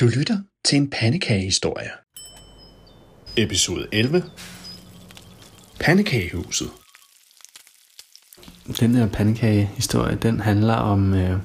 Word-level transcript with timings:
Du 0.00 0.06
lytter 0.06 0.38
til 0.64 0.76
en 0.76 0.90
pandekagehistorie. 0.90 1.90
Episode 3.36 3.88
11. 3.92 4.24
Pandekagehuset. 5.80 6.70
Den 8.80 8.94
her 8.94 9.08
pandekagehistorie, 9.08 10.16
den 10.16 10.40
handler 10.40 10.74
om, 10.74 11.14
øh, 11.14 11.38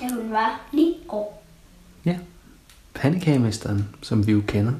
da 0.00 0.08
hun 0.14 0.30
var 0.30 0.68
9 0.72 0.98
år. 1.08 1.46
ja, 2.04 2.18
pandekagemesteren, 2.94 3.88
som 4.02 4.26
vi 4.26 4.32
jo 4.32 4.42
kender. 4.46 4.72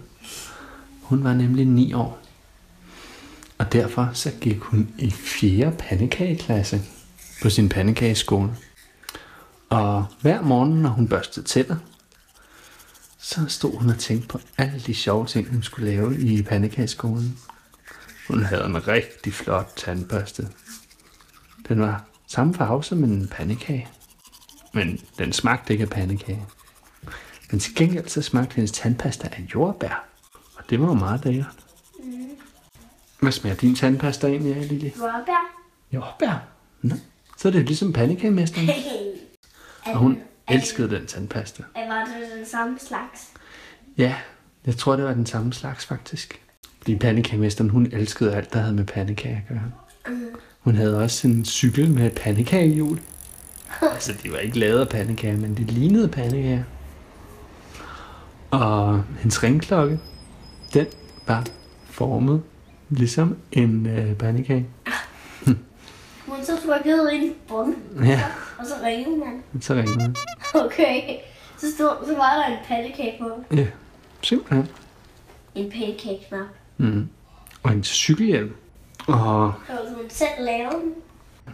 Hun 1.02 1.24
var 1.24 1.34
nemlig 1.34 1.64
9 1.64 1.92
år. 1.92 2.18
Og 3.58 3.72
derfor 3.72 4.10
så 4.12 4.32
gik 4.40 4.58
hun 4.58 4.94
i 4.98 5.10
4. 5.10 5.72
pandekageklasse 5.78 6.80
på 7.42 7.50
sin 7.50 7.68
pandekageskole. 7.68 8.50
Og 9.68 10.04
hver 10.20 10.42
morgen, 10.42 10.82
når 10.82 10.90
hun 10.90 11.08
børstede 11.08 11.46
tænder, 11.46 11.76
så 13.36 13.46
stod 13.48 13.76
hun 13.78 13.90
og 13.90 13.98
tænkte 13.98 14.28
på 14.28 14.40
alle 14.58 14.80
de 14.86 14.94
sjove 14.94 15.26
ting, 15.26 15.48
hun 15.48 15.62
skulle 15.62 15.90
lave 15.90 16.20
i 16.20 16.42
pandekageskolen. 16.42 17.38
Hun 18.28 18.42
havde 18.42 18.64
en 18.64 18.88
rigtig 18.88 19.32
flot 19.32 19.72
tandbørste. 19.76 20.48
Den 21.68 21.80
var 21.80 22.04
samme 22.26 22.54
farve 22.54 22.84
som 22.84 23.04
en 23.04 23.28
pandekage. 23.28 23.88
Men 24.74 25.00
den 25.18 25.32
smagte 25.32 25.72
ikke 25.72 25.82
af 25.82 25.90
pandekage. 25.90 26.46
Men 27.50 27.60
til 27.60 27.74
gengæld 27.74 28.08
så 28.08 28.22
smagte 28.22 28.54
hendes 28.54 28.72
tandpasta 28.72 29.28
af 29.32 29.44
jordbær. 29.54 30.04
Og 30.56 30.64
det 30.70 30.80
var 30.80 30.86
jo 30.86 30.94
meget 30.94 31.24
lækkert. 31.24 31.56
Hvad 33.20 33.32
smager 33.32 33.56
din 33.56 33.74
tandpasta 33.74 34.26
egentlig 34.26 34.56
af, 34.56 34.68
Lille? 34.68 34.92
Jordbær. 34.98 35.62
Jordbær. 35.92 36.48
Nå. 36.82 36.94
Så 37.38 37.48
er 37.48 37.52
det 37.52 37.66
ligesom 37.66 37.92
pandekagemesteren. 37.92 38.70
Og 39.86 39.96
hun 39.96 40.18
elskede 40.48 40.90
den 40.90 41.06
tandpasta. 41.06 41.62
Var 41.74 42.05
den 42.46 42.50
samme 42.50 42.78
slags? 42.78 43.28
Ja, 43.98 44.14
jeg 44.66 44.76
tror, 44.76 44.96
det 44.96 45.04
var 45.04 45.12
den 45.14 45.26
samme 45.26 45.52
slags 45.52 45.86
faktisk. 45.86 46.40
Fordi 46.78 46.96
pandekagemesteren, 46.98 47.70
hun 47.70 47.86
elskede 47.92 48.34
alt, 48.34 48.52
der 48.52 48.58
havde 48.60 48.74
med 48.74 48.84
pandekager 48.84 49.36
at 49.36 49.42
gøre. 49.48 49.72
Hun 50.60 50.74
havde 50.74 50.98
også 50.98 51.28
en 51.28 51.44
cykel 51.44 51.90
med 51.90 52.10
pandekagehjul. 52.10 53.00
altså, 53.92 54.12
de 54.22 54.32
var 54.32 54.38
ikke 54.38 54.58
lavet 54.58 54.80
af 54.80 54.88
pandekager, 54.88 55.36
men 55.36 55.54
de 55.56 55.62
lignede 55.64 56.08
pandekager. 56.08 56.62
Og 58.50 59.04
hendes 59.18 59.42
ringklokke, 59.42 60.00
den 60.74 60.86
var 61.26 61.46
formet 61.84 62.42
ligesom 62.90 63.36
en 63.52 63.86
øh, 63.86 64.14
pandekage. 64.14 64.66
Hun 66.26 66.44
så 66.44 66.52
trykkede 66.66 67.14
ind 67.14 67.24
i 67.24 67.32
bunden, 67.48 68.04
Ja, 68.04 68.22
og 68.58 68.66
så 68.66 68.74
ringede 68.84 69.16
man. 69.16 69.62
så 69.62 69.74
ringede 69.74 69.98
den. 69.98 70.16
Okay. 70.54 71.00
Så, 71.58 71.66
stod, 71.76 72.06
så 72.06 72.14
var 72.16 72.34
der 72.34 72.46
en 72.46 72.58
pandekage 72.68 73.16
på. 73.20 73.44
Ja, 73.56 73.66
simpelthen. 74.22 74.68
En 75.54 75.70
pandekage-knap. 75.70 76.46
Mm. 76.76 77.08
Og 77.62 77.72
en 77.72 77.84
cykelhjelm. 77.84 78.54
Og 79.06 79.52
Så 79.66 79.72
hun 79.96 80.04
selv 80.10 80.44
lavede 80.44 80.74
den. 80.74 80.92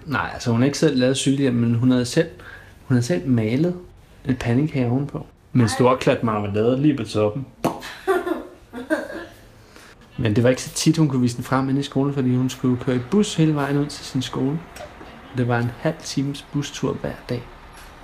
Nej, 0.06 0.30
altså 0.32 0.50
hun 0.50 0.60
har 0.60 0.66
ikke 0.66 0.78
selv 0.78 0.98
lavet 0.98 1.16
cykelhjelm, 1.16 1.56
men 1.56 1.74
hun 1.74 1.90
havde 1.90 2.04
selv, 2.06 2.28
hun 2.84 2.94
havde 2.94 3.06
selv 3.06 3.28
malet 3.28 3.76
en 4.28 4.36
pandekage 4.36 4.90
ovenpå. 4.90 5.26
Med 5.52 5.62
en 5.62 5.68
stor 5.68 5.96
klat 5.96 6.24
marmelade 6.24 6.82
lige 6.82 6.96
på 6.96 7.04
toppen. 7.04 7.46
Men 10.18 10.36
det 10.36 10.44
var 10.44 10.50
ikke 10.50 10.62
så 10.62 10.70
tit, 10.70 10.96
hun 10.96 11.08
kunne 11.08 11.20
vise 11.22 11.36
den 11.36 11.44
frem 11.44 11.68
inde 11.68 11.80
i 11.80 11.82
skolen, 11.82 12.14
fordi 12.14 12.36
hun 12.36 12.50
skulle 12.50 12.76
køre 12.84 12.96
i 12.96 13.00
bus 13.10 13.34
hele 13.34 13.54
vejen 13.54 13.78
ud 13.78 13.86
til 13.86 14.04
sin 14.04 14.22
skole. 14.22 14.60
Det 15.36 15.48
var 15.48 15.58
en 15.58 15.70
halv 15.80 15.94
times 16.04 16.46
bustur 16.52 16.92
hver 16.92 17.12
dag. 17.28 17.42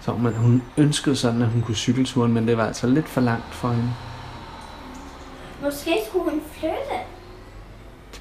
Så 0.09 0.17
man, 0.17 0.35
hun 0.35 0.63
ønskede 0.77 1.17
sådan, 1.17 1.43
at 1.43 1.49
hun 1.49 1.63
kunne 1.63 1.75
cykle 1.75 2.05
turen, 2.05 2.33
men 2.33 2.49
det 2.49 2.57
var 2.57 2.67
altså 2.67 2.87
lidt 2.87 3.09
for 3.09 3.21
langt 3.21 3.55
for 3.55 3.69
hende. 3.69 3.91
Måske 5.63 5.99
skulle 6.09 6.31
hun 6.31 6.41
flytte. 6.53 6.99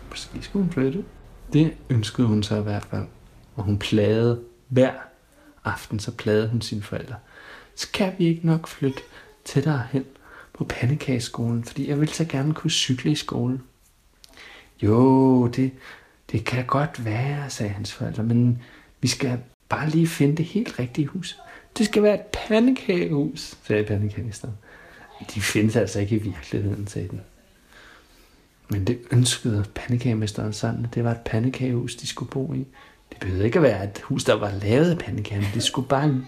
Måske 0.10 0.42
skulle 0.42 0.64
hun 0.64 0.74
flytte. 0.74 1.04
Det 1.54 1.74
ønskede 1.90 2.28
hun 2.28 2.44
så 2.44 2.56
i 2.56 2.62
hvert 2.62 2.86
fald. 2.86 3.06
Og 3.56 3.64
hun 3.64 3.80
plagede 3.80 4.42
hver 4.68 4.92
aften, 5.66 6.00
så 6.00 6.12
plagede 6.12 6.47
hun 6.47 6.62
sine 6.62 6.81
forældre. 6.81 7.16
Skal 7.76 8.14
vi 8.18 8.26
ikke 8.26 8.47
nok 8.47 8.68
flytte 8.68 9.02
tættere 9.46 9.84
hen 9.92 10.06
på 10.53 10.64
pandekageskolen, 10.64 11.64
fordi 11.64 11.90
jeg 11.90 12.00
vil 12.00 12.09
så 12.09 12.26
gerne 12.26 12.53
kunne 12.53 12.72
cykle 12.72 13.12
i 13.12 13.16
skolen. 13.16 13.64
Jo, 14.84 15.47
det, 15.47 15.72
det 16.31 16.46
kan 16.46 16.66
godt 16.66 17.06
være, 17.06 17.50
sagde 17.50 17.72
hans 17.72 17.94
forældre, 17.94 18.24
men 18.24 18.62
vi 19.02 19.08
skal 19.08 19.40
bare 19.70 19.90
lige 19.90 20.08
finde 20.08 20.38
det 20.38 20.46
helt 20.46 20.80
rigtige 20.80 21.08
hus. 21.08 21.38
Det 21.78 21.86
skal 21.86 22.04
være 22.04 22.16
et 22.16 22.22
pandekagehus, 22.48 23.56
sagde 23.68 23.84
pandekagemesteren. 23.84 24.54
De 25.36 25.42
findes 25.42 25.76
altså 25.76 26.00
ikke 26.00 26.16
i 26.16 26.20
virkeligheden, 26.20 26.88
sagde 26.88 27.08
den. 27.08 27.22
Men 28.70 28.88
det 28.88 29.00
ønskede 29.12 29.66
pandekagemesteren 29.76 30.54
sådan, 30.54 30.86
at 30.86 30.96
det 30.96 31.04
var 31.04 31.12
et 31.12 31.22
pandekagehus, 31.26 31.96
de 31.96 32.08
skulle 32.08 32.32
bo 32.32 32.54
i. 32.54 32.68
Det 33.10 33.20
behøvede 33.20 33.46
ikke 33.46 33.60
at 33.60 33.64
være 33.64 33.84
et 33.84 34.02
hus, 34.04 34.24
der 34.24 34.34
var 34.34 34.52
lavet 34.52 34.92
af 34.92 34.98
pandekager, 34.98 35.42
men 35.42 35.50
det 35.54 35.64
skulle 35.64 35.88
bare 35.88 36.22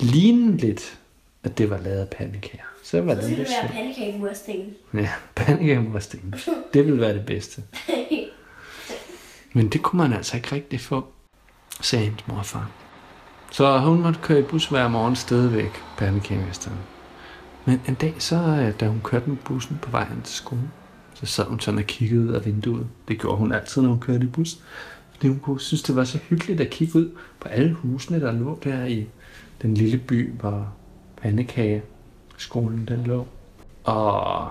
ligne 0.00 0.56
lidt, 0.56 0.98
at 1.44 1.58
det 1.58 1.70
var 1.70 1.78
lavet 1.78 1.98
af 2.00 2.08
pandekager. 2.08 2.64
Så 2.82 3.00
var 3.00 3.14
Så 3.14 3.20
det 3.20 3.30
det 3.30 3.38
være 3.38 3.46
sjovt. 3.46 3.72
pandekage-mursten. 3.72 4.74
Ja, 4.94 5.10
pandekagemursten. 5.34 6.34
Det 6.74 6.84
ville 6.86 7.00
være 7.00 7.14
det 7.14 7.26
bedste. 7.26 7.62
Men 9.52 9.68
det 9.68 9.82
kunne 9.82 10.02
man 10.02 10.12
altså 10.12 10.36
ikke 10.36 10.52
rigtig 10.52 10.80
få, 10.80 11.06
sagde 11.80 12.04
hendes 12.04 12.26
mor 12.26 12.36
og 12.36 12.46
far. 12.46 12.70
Så 13.56 13.78
hun 13.78 14.02
måtte 14.02 14.20
køre 14.22 14.38
i 14.38 14.42
bus 14.42 14.66
hver 14.66 14.88
morgen 14.88 15.16
stadigvæk, 15.16 15.70
pandekagemesteren. 15.98 16.78
Men 17.64 17.80
en 17.88 17.94
dag, 17.94 18.14
så 18.18 18.36
øh, 18.36 18.80
da 18.80 18.88
hun 18.88 19.00
kørte 19.04 19.30
med 19.30 19.36
bussen 19.36 19.78
på 19.82 19.90
vejen 19.90 20.22
til 20.24 20.34
skolen, 20.34 20.70
så 21.14 21.26
sad 21.26 21.44
hun 21.44 21.60
sådan 21.60 21.78
og 21.78 21.84
kiggede 21.84 22.20
ud 22.20 22.28
af 22.28 22.46
vinduet. 22.46 22.86
Det 23.08 23.20
gjorde 23.20 23.36
hun 23.36 23.52
altid, 23.52 23.82
når 23.82 23.88
hun 23.88 24.00
kørte 24.00 24.24
i 24.24 24.28
bus. 24.28 24.58
Fordi 25.12 25.28
hun 25.28 25.38
kunne 25.38 25.60
synes, 25.60 25.82
det 25.82 25.96
var 25.96 26.04
så 26.04 26.18
hyggeligt 26.18 26.60
at 26.60 26.70
kigge 26.70 26.98
ud 26.98 27.10
på 27.40 27.48
alle 27.48 27.72
husene, 27.72 28.20
der 28.20 28.32
lå 28.32 28.58
der 28.64 28.84
i 28.84 29.06
den 29.62 29.74
lille 29.74 29.98
by, 29.98 30.32
hvor 30.32 30.72
pandekageskolen 31.22 32.84
den 32.88 33.04
lå. 33.04 33.26
Og 33.84 34.50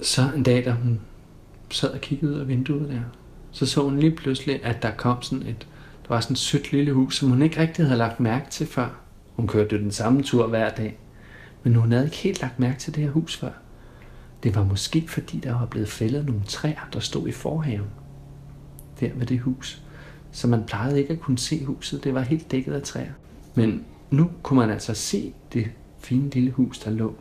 så 0.00 0.30
en 0.36 0.42
dag, 0.42 0.64
da 0.64 0.70
hun 0.70 1.00
sad 1.70 1.90
og 1.90 2.00
kiggede 2.00 2.32
ud 2.32 2.38
af 2.38 2.48
vinduet 2.48 2.88
der, 2.88 3.00
så 3.52 3.66
så 3.66 3.82
hun 3.82 3.98
lige 3.98 4.16
pludselig, 4.16 4.64
at 4.64 4.82
der 4.82 4.90
kom 4.90 5.22
sådan 5.22 5.46
et, 5.46 5.66
det 6.06 6.10
var 6.10 6.20
sådan 6.20 6.34
et 6.34 6.38
sødt 6.38 6.72
lille 6.72 6.92
hus, 6.92 7.16
som 7.16 7.28
hun 7.28 7.42
ikke 7.42 7.60
rigtig 7.60 7.84
havde 7.84 7.98
lagt 7.98 8.20
mærke 8.20 8.50
til 8.50 8.66
før. 8.66 8.88
Hun 9.36 9.46
kørte 9.46 9.76
jo 9.76 9.82
den 9.82 9.90
samme 9.90 10.22
tur 10.22 10.46
hver 10.46 10.70
dag, 10.70 10.98
men 11.62 11.74
hun 11.74 11.92
havde 11.92 12.04
ikke 12.04 12.16
helt 12.16 12.42
lagt 12.42 12.60
mærke 12.60 12.78
til 12.78 12.94
det 12.94 13.02
her 13.02 13.10
hus 13.10 13.36
før. 13.36 13.50
Det 14.42 14.54
var 14.54 14.64
måske 14.64 15.04
fordi, 15.08 15.38
der 15.38 15.58
var 15.58 15.66
blevet 15.66 15.88
fældet 15.88 16.26
nogle 16.26 16.42
træer, 16.46 16.88
der 16.92 17.00
stod 17.00 17.28
i 17.28 17.32
forhaven. 17.32 17.88
Der 19.00 19.08
ved 19.14 19.26
det 19.26 19.40
hus. 19.40 19.82
Så 20.32 20.48
man 20.48 20.64
plejede 20.64 21.00
ikke 21.00 21.12
at 21.12 21.20
kunne 21.20 21.38
se 21.38 21.64
huset. 21.64 22.04
Det 22.04 22.14
var 22.14 22.20
helt 22.20 22.50
dækket 22.50 22.72
af 22.72 22.82
træer. 22.82 23.12
Men 23.54 23.84
nu 24.10 24.30
kunne 24.42 24.58
man 24.58 24.70
altså 24.70 24.94
se 24.94 25.34
det 25.52 25.70
fine 25.98 26.30
lille 26.30 26.50
hus, 26.50 26.78
der 26.78 26.90
lå. 26.90 27.14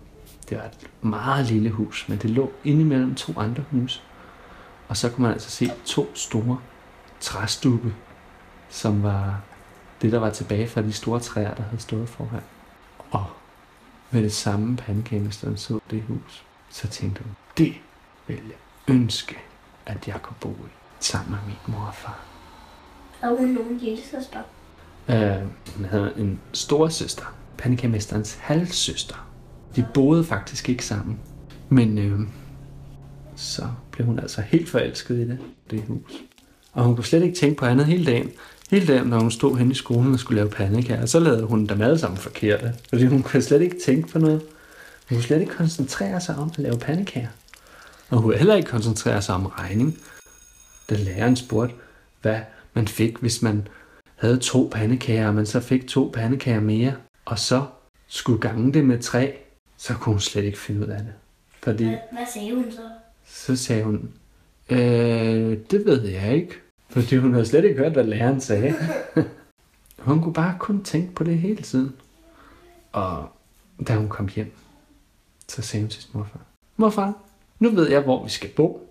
Det 0.50 0.58
var 0.58 0.64
et 0.64 0.88
meget 1.02 1.52
lille 1.52 1.70
hus, 1.70 2.06
men 2.10 2.18
det 2.18 2.30
lå 2.30 2.52
indimellem 2.64 3.16
to 3.16 3.34
andre 3.38 3.64
huse. 3.72 4.02
Og 4.88 4.98
så 4.98 5.10
kunne 5.10 5.24
man 5.24 5.32
altså 5.32 5.52
se 5.52 5.72
to 5.86 6.16
store 6.16 6.58
træstubbe, 7.20 7.94
som 8.76 9.04
var 9.04 9.42
det, 10.02 10.12
der 10.12 10.20
var 10.20 10.30
tilbage 10.30 10.68
fra 10.68 10.82
de 10.82 10.94
store 10.94 11.20
træer, 11.20 11.54
der 11.54 11.64
havde 11.64 11.82
stået 11.82 12.10
foran. 12.10 12.42
Og 13.12 13.26
med 14.12 14.24
det 14.24 14.34
samme 14.34 14.78
pandekagemesteren 14.78 15.58
så 15.58 15.80
det 15.92 16.04
hus, 16.04 16.46
så 16.70 16.88
tænkte 16.88 17.24
hun, 17.24 17.36
det 17.58 17.74
vil 18.28 18.42
jeg 18.48 18.96
ønske, 18.96 19.38
at 19.86 20.08
jeg 20.08 20.22
kunne 20.22 20.36
bo 20.40 20.50
i, 20.50 20.72
sammen 21.00 21.32
med 21.32 21.40
min 21.46 21.76
mor 21.76 21.86
og 21.86 21.96
far. 21.96 22.20
Og 23.22 23.38
hun 23.38 23.48
nogen 23.48 23.78
lille 23.78 24.04
søster. 24.04 24.40
Øh, 25.10 25.48
hun 25.76 25.86
havde 25.86 26.14
en 26.18 26.40
stor 26.54 26.90
søster, 26.90 27.36
pandekagemesterens 27.58 28.36
halvsøster. 28.42 29.30
De 29.76 29.88
boede 29.94 30.24
faktisk 30.24 30.70
ikke 30.70 30.86
sammen. 30.86 31.20
Men 31.70 31.98
øh, 31.98 32.20
så 33.36 33.68
blev 33.92 34.08
hun 34.08 34.20
altså 34.20 34.42
helt 34.42 34.70
forelsket 34.70 35.16
i 35.16 35.28
det, 35.28 35.40
det 35.72 35.84
hus. 35.88 36.12
Og 36.74 36.84
hun 36.84 36.96
kunne 36.96 37.06
slet 37.06 37.24
ikke 37.24 37.36
tænke 37.36 37.58
på 37.58 37.66
andet 37.66 37.86
hele 37.86 38.06
dagen. 38.06 38.32
Hele 38.72 38.88
dagen, 38.88 39.08
når 39.08 39.20
hun 39.20 39.32
stod 39.32 39.58
hen 39.58 39.72
i 39.72 39.74
skolen 39.74 40.14
og 40.14 40.20
skulle 40.20 40.36
lave 40.36 40.50
pandekager, 40.50 41.06
så 41.06 41.20
lavede 41.20 41.44
hun 41.44 41.66
dem 41.66 41.82
alle 41.82 42.00
sammen 42.00 42.18
forkerte. 42.18 42.74
Fordi 42.90 43.06
hun 43.06 43.24
kunne 43.24 43.42
slet 43.42 43.62
ikke 43.62 43.80
tænke 43.86 44.08
på 44.08 44.20
noget. 44.20 44.42
Hun 45.10 45.18
kunne 45.18 45.24
slet 45.24 45.42
ikke 45.42 45.54
koncentrere 45.54 46.22
sig 46.22 46.36
om 46.36 46.52
at 46.54 46.58
lave 46.58 46.78
pandekager. 46.78 47.28
Og 48.10 48.18
hun 48.18 48.24
kunne 48.24 48.38
heller 48.38 48.56
ikke 48.56 48.70
koncentrere 48.70 49.22
sig 49.22 49.36
om 49.36 49.46
regning. 49.46 50.00
Da 50.90 50.96
læreren 50.96 51.36
spurgte, 51.36 51.76
hvad 52.22 52.40
man 52.74 52.88
fik, 52.88 53.18
hvis 53.18 53.42
man 53.42 53.68
havde 54.16 54.38
to 54.38 54.70
pandekager, 54.74 55.28
og 55.28 55.36
man 55.36 55.46
så 55.46 55.60
fik 55.60 55.88
to 55.88 56.12
pandekager 56.14 56.60
mere, 56.60 56.94
og 57.26 57.40
så 57.40 57.66
skulle 58.08 58.42
gange 58.42 58.74
det 58.74 58.86
med 58.86 59.00
tre, 59.00 59.38
så 59.78 59.94
kunne 59.94 60.14
hun 60.14 60.20
slet 60.20 60.44
ikke 60.44 60.58
finde 60.58 60.82
ud 60.82 60.88
af 60.88 61.00
det. 61.00 61.14
Fordi 61.64 61.84
Hvad, 61.84 61.98
hvad 62.12 62.26
sagde 62.34 62.56
hun 62.56 62.66
så? 62.72 62.82
så 63.28 63.56
sagde 63.56 63.84
hun, 63.84 64.10
øh, 64.70 65.58
det 65.72 65.86
ved 65.86 66.08
jeg 66.08 66.36
ikke. 66.36 66.54
Fordi 66.90 67.16
hun 67.16 67.34
havde 67.34 67.46
slet 67.46 67.66
ikke 67.66 67.78
hørt, 67.78 67.92
hvad 67.92 68.04
læreren 68.04 68.42
sagde. 68.42 68.76
hun 70.00 70.22
kunne 70.22 70.34
bare 70.34 70.56
kun 70.60 70.84
tænke 70.84 71.14
på 71.14 71.24
det 71.24 71.38
hele 71.38 71.62
tiden. 71.64 71.96
Og 72.92 73.30
da 73.88 73.96
hun 73.96 74.10
kom 74.10 74.28
hjem, 74.36 74.52
Så 75.48 75.62
sagde 75.62 75.84
hun 75.84 75.90
til 75.90 76.02
sin 76.02 76.12
morfar, 76.14 76.40
morfar, 76.78 77.14
nu 77.60 77.70
ved 77.70 77.90
jeg, 77.90 78.02
hvor 78.02 78.24
vi 78.24 78.30
skal 78.30 78.50
bo. 78.50 78.90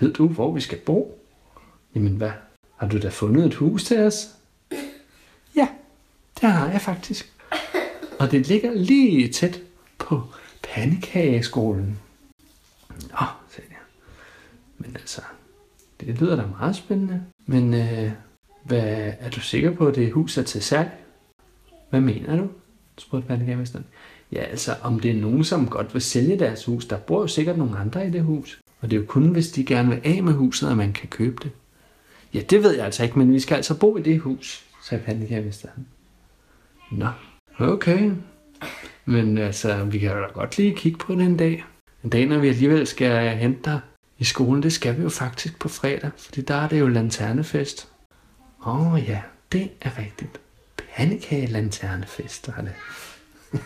Ved 0.00 0.12
du, 0.12 0.28
hvor 0.28 0.52
vi 0.52 0.60
skal 0.60 0.78
bo? 0.78 1.18
Jamen 1.94 2.16
hvad? 2.16 2.30
Har 2.76 2.88
du 2.88 2.98
da 2.98 3.08
fundet 3.08 3.46
et 3.46 3.54
hus 3.54 3.84
til 3.84 3.98
os? 4.00 4.28
Ja, 5.56 5.68
det 6.40 6.50
har 6.50 6.70
jeg 6.70 6.80
faktisk. 6.80 7.32
Og 8.20 8.30
det 8.30 8.48
ligger 8.48 8.72
lige 8.74 9.28
tæt 9.32 9.60
på 9.98 10.22
pandekageskolen. 10.62 11.98
Nå, 12.88 13.26
sagde 13.50 13.68
jeg. 13.70 13.78
Men 14.78 14.96
altså, 14.96 15.22
det 16.06 16.20
lyder 16.20 16.36
da 16.36 16.42
meget 16.58 16.76
spændende. 16.76 17.22
Men 17.46 17.74
øh, 17.74 18.10
hvad, 18.64 19.12
er 19.20 19.30
du 19.30 19.40
sikker 19.40 19.70
på, 19.70 19.86
at 19.86 19.94
det 19.94 20.12
hus 20.12 20.38
er 20.38 20.42
til 20.42 20.62
salg? 20.62 20.90
Hvad 21.90 22.00
mener 22.00 22.36
du? 22.36 22.48
spurgte 22.98 23.28
pandekagemesteren. 23.28 23.84
Ja, 24.32 24.40
altså, 24.40 24.74
om 24.82 25.00
det 25.00 25.10
er 25.10 25.20
nogen, 25.20 25.44
som 25.44 25.68
godt 25.68 25.94
vil 25.94 26.02
sælge 26.02 26.38
deres 26.38 26.64
hus. 26.64 26.86
Der 26.86 26.96
bor 26.96 27.20
jo 27.20 27.26
sikkert 27.26 27.58
nogle 27.58 27.78
andre 27.78 28.06
i 28.06 28.10
det 28.10 28.22
hus. 28.22 28.60
Og 28.80 28.90
det 28.90 28.96
er 28.96 29.00
jo 29.00 29.06
kun, 29.06 29.28
hvis 29.28 29.50
de 29.50 29.64
gerne 29.64 29.88
vil 29.88 30.00
af 30.04 30.22
med 30.22 30.32
huset, 30.32 30.70
at 30.70 30.76
man 30.76 30.92
kan 30.92 31.08
købe 31.08 31.36
det. 31.42 31.50
Ja, 32.34 32.40
det 32.40 32.62
ved 32.62 32.74
jeg 32.74 32.84
altså 32.84 33.02
ikke, 33.02 33.18
men 33.18 33.32
vi 33.32 33.40
skal 33.40 33.54
altså 33.54 33.78
bo 33.78 33.96
i 33.96 34.02
det 34.02 34.18
hus, 34.18 34.64
sagde 34.82 35.04
pandekagemesteren. 35.04 35.86
Nå, 36.92 37.08
okay. 37.58 38.10
Men 39.04 39.38
altså, 39.38 39.84
vi 39.84 39.98
kan 39.98 40.10
jo 40.10 40.22
da 40.22 40.26
godt 40.26 40.58
lige 40.58 40.74
kigge 40.76 40.98
på 40.98 41.14
det 41.14 41.22
en 41.22 41.36
dag. 41.36 41.64
En 42.04 42.10
dag, 42.10 42.26
når 42.26 42.38
vi 42.38 42.48
alligevel 42.48 42.86
skal 42.86 43.28
hente 43.36 43.60
dig 43.64 43.80
i 44.22 44.24
skolen, 44.24 44.62
det 44.62 44.72
skal 44.72 44.96
vi 44.96 45.02
jo 45.02 45.08
faktisk 45.08 45.58
på 45.58 45.68
fredag, 45.68 46.10
fordi 46.16 46.40
der 46.40 46.54
er 46.54 46.68
det 46.68 46.80
jo 46.80 46.86
lanternefest. 46.88 47.88
Åh 48.66 48.92
oh, 48.92 49.08
ja, 49.08 49.20
det 49.52 49.70
er 49.80 49.98
rigtigt. 49.98 50.40
Pandekage-lanternefest, 50.96 52.48
er 52.48 52.62
det. 52.62 52.72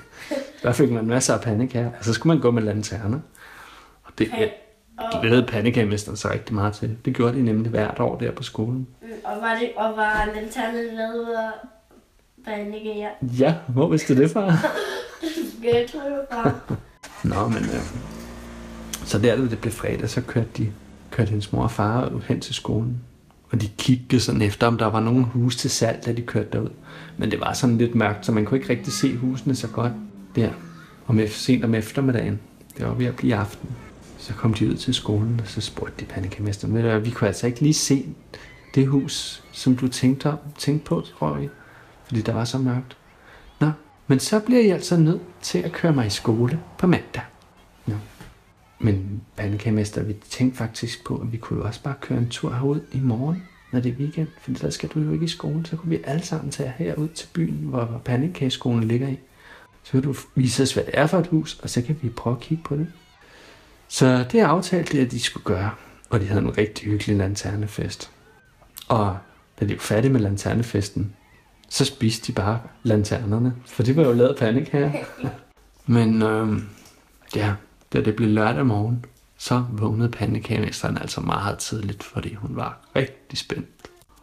Der 0.62 0.72
fik 0.72 0.90
man 0.90 1.06
masser 1.06 1.34
af 1.34 1.40
pandekager, 1.40 1.90
og 1.98 2.04
så 2.04 2.12
skulle 2.12 2.34
man 2.34 2.42
gå 2.42 2.50
med 2.50 2.62
lanterner. 2.62 3.18
Og 4.02 4.12
det 4.18 4.30
glædede 5.20 5.46
pandekagemesteren 5.46 6.16
så 6.16 6.30
rigtig 6.30 6.54
meget 6.54 6.74
til. 6.74 6.96
Det 7.04 7.16
gjorde 7.16 7.34
de 7.36 7.42
nemlig 7.42 7.70
hvert 7.70 8.00
år 8.00 8.18
der 8.18 8.30
på 8.30 8.42
skolen. 8.42 8.86
Mm, 9.02 9.08
Og 9.24 9.40
var, 9.40 9.58
det, 9.60 9.70
og 9.76 9.96
var 9.96 10.30
lanternen 10.34 10.96
lavet 10.96 11.34
af 11.34 11.50
pandekager? 12.44 13.10
Ja, 13.22 13.54
hvor 13.68 13.88
vidste 13.88 14.14
du 14.14 14.22
det 14.22 14.30
fra? 14.30 14.42
Jeg 15.72 15.86
tror, 15.92 16.00
det 16.00 16.18
var 16.30 16.78
Nå, 17.24 17.48
men 17.48 17.64
øh, 17.64 18.15
så 19.06 19.18
der, 19.18 19.36
da 19.36 19.42
det 19.42 19.58
blev 19.58 19.72
fredag, 19.72 20.10
så 20.10 20.20
kørte, 20.20 20.48
de, 20.56 20.72
kørte 21.10 21.28
hendes 21.30 21.52
mor 21.52 21.62
og 21.62 21.70
far 21.70 22.12
hen 22.28 22.40
til 22.40 22.54
skolen. 22.54 23.00
Og 23.50 23.60
de 23.60 23.68
kiggede 23.78 24.20
sådan 24.20 24.42
efter, 24.42 24.66
om 24.66 24.78
der 24.78 24.86
var 24.86 25.00
nogen 25.00 25.24
hus 25.24 25.56
til 25.56 25.70
salg, 25.70 26.06
da 26.06 26.12
de 26.12 26.22
kørte 26.22 26.48
derud. 26.52 26.70
Men 27.18 27.30
det 27.30 27.40
var 27.40 27.52
sådan 27.52 27.78
lidt 27.78 27.94
mørkt, 27.94 28.26
så 28.26 28.32
man 28.32 28.44
kunne 28.44 28.58
ikke 28.58 28.70
rigtig 28.70 28.92
se 28.92 29.16
husene 29.16 29.54
så 29.54 29.68
godt 29.68 29.92
der. 30.36 30.50
Om 31.06 31.18
ef- 31.20 31.28
sent 31.28 31.64
om 31.64 31.74
eftermiddagen. 31.74 32.40
Det 32.78 32.86
var 32.86 32.94
ved 32.94 33.06
at 33.06 33.16
blive 33.16 33.34
aften. 33.34 33.68
Så 34.18 34.34
kom 34.34 34.54
de 34.54 34.68
ud 34.68 34.76
til 34.76 34.94
skolen, 34.94 35.40
og 35.42 35.48
så 35.48 35.60
spurgte 35.60 35.94
de 36.00 36.04
pandekagemesteren, 36.04 36.74
ved 36.74 36.82
du 36.82 36.88
hvad, 36.88 37.00
vi 37.00 37.10
kunne 37.10 37.28
altså 37.28 37.46
ikke 37.46 37.60
lige 37.60 37.74
se 37.74 38.06
det 38.74 38.86
hus, 38.86 39.44
som 39.52 39.76
du 39.76 39.88
tænkte, 39.88 40.30
om, 40.30 40.38
tænkte 40.58 40.86
på, 40.86 41.00
tror 41.00 41.36
jeg, 41.36 41.48
Fordi 42.06 42.20
der 42.20 42.32
var 42.32 42.44
så 42.44 42.58
mørkt. 42.58 42.96
Nå, 43.60 43.70
men 44.06 44.20
så 44.20 44.40
bliver 44.40 44.62
jeg 44.62 44.74
altså 44.74 44.96
nødt 44.96 45.20
til 45.42 45.58
at 45.58 45.72
køre 45.72 45.92
mig 45.92 46.06
i 46.06 46.10
skole 46.10 46.60
på 46.78 46.86
mandag. 46.86 47.22
Men 48.78 49.22
pandekagemester, 49.36 50.02
vi 50.02 50.12
tænkte 50.30 50.58
faktisk 50.58 51.04
på, 51.04 51.16
at 51.16 51.32
vi 51.32 51.36
kunne 51.36 51.58
jo 51.58 51.64
også 51.66 51.82
bare 51.82 51.94
køre 52.00 52.18
en 52.18 52.28
tur 52.28 52.52
herud 52.52 52.80
i 52.92 53.00
morgen, 53.00 53.42
når 53.72 53.80
det 53.80 53.92
er 53.92 53.96
weekend. 53.96 54.28
For 54.40 54.50
der 54.50 54.70
skal 54.70 54.88
du 54.88 55.00
jo 55.00 55.12
ikke 55.12 55.24
i 55.24 55.28
skole. 55.28 55.66
Så 55.66 55.76
kunne 55.76 55.90
vi 55.90 55.98
alle 56.04 56.24
sammen 56.24 56.50
tage 56.50 56.72
herud 56.76 57.08
til 57.08 57.28
byen, 57.32 57.58
hvor 57.60 58.00
pandekageskolen 58.04 58.84
ligger 58.84 59.08
i. 59.08 59.18
Så 59.82 59.92
kan 59.92 60.02
du 60.02 60.14
vise 60.34 60.62
os, 60.62 60.74
hvad 60.74 60.84
det 60.84 60.98
er 60.98 61.06
for 61.06 61.18
et 61.18 61.26
hus, 61.26 61.58
og 61.62 61.70
så 61.70 61.82
kan 61.82 61.98
vi 62.02 62.08
prøve 62.08 62.36
at 62.36 62.42
kigge 62.42 62.64
på 62.64 62.76
det. 62.76 62.86
Så 63.88 64.24
det 64.32 64.40
aftalte 64.40 64.92
de, 64.92 65.02
at 65.02 65.10
de 65.10 65.20
skulle 65.20 65.44
gøre. 65.44 65.70
Og 66.10 66.20
de 66.20 66.26
havde 66.26 66.42
en 66.42 66.58
rigtig 66.58 66.84
hyggelig 66.84 67.16
lanternefest. 67.16 68.10
Og 68.88 69.18
da 69.60 69.64
de 69.64 69.72
var 69.72 69.78
færdige 69.78 70.12
med 70.12 70.20
lanternefesten, 70.20 71.12
så 71.68 71.84
spiste 71.84 72.26
de 72.26 72.32
bare 72.32 72.60
lanternerne. 72.82 73.54
For 73.66 73.82
det 73.82 73.96
var 73.96 74.02
jo 74.02 74.12
lavet 74.12 74.36
pandekager. 74.36 74.92
Men 75.86 76.22
øhm, 76.22 76.68
ja, 77.36 77.54
da 77.92 78.00
det 78.00 78.16
blev 78.16 78.28
lørdag 78.28 78.66
morgen, 78.66 79.04
så 79.38 79.64
vågnede 79.72 80.08
pandekagemesteren 80.08 80.98
altså 80.98 81.20
meget 81.20 81.58
tidligt, 81.58 82.04
fordi 82.04 82.34
hun 82.34 82.56
var 82.56 82.78
rigtig 82.96 83.38
spændt. 83.38 83.66